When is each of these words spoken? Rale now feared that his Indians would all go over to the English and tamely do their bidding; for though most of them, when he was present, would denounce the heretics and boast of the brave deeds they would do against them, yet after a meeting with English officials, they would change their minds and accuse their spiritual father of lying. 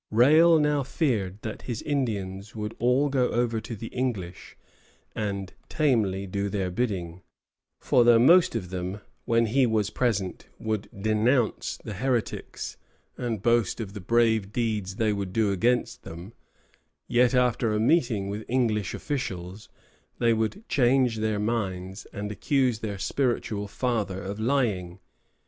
Rale 0.09 0.57
now 0.57 0.81
feared 0.81 1.43
that 1.43 1.61
his 1.69 1.83
Indians 1.83 2.55
would 2.55 2.75
all 2.79 3.07
go 3.07 3.29
over 3.29 3.61
to 3.61 3.75
the 3.75 3.85
English 3.89 4.57
and 5.13 5.53
tamely 5.69 6.25
do 6.25 6.49
their 6.49 6.71
bidding; 6.71 7.21
for 7.79 8.03
though 8.03 8.17
most 8.17 8.55
of 8.55 8.71
them, 8.71 9.01
when 9.25 9.45
he 9.45 9.67
was 9.67 9.91
present, 9.91 10.47
would 10.57 10.89
denounce 10.99 11.77
the 11.83 11.93
heretics 11.93 12.77
and 13.15 13.43
boast 13.43 13.79
of 13.79 13.93
the 13.93 14.01
brave 14.01 14.51
deeds 14.51 14.95
they 14.95 15.13
would 15.13 15.31
do 15.33 15.51
against 15.51 16.01
them, 16.01 16.33
yet 17.07 17.35
after 17.35 17.71
a 17.71 17.79
meeting 17.79 18.27
with 18.27 18.43
English 18.47 18.95
officials, 18.95 19.69
they 20.17 20.33
would 20.33 20.67
change 20.67 21.17
their 21.17 21.37
minds 21.37 22.07
and 22.11 22.31
accuse 22.31 22.79
their 22.79 22.97
spiritual 22.97 23.67
father 23.67 24.19
of 24.19 24.39
lying. 24.39 24.97